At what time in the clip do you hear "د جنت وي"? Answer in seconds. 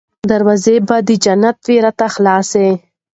1.07-1.77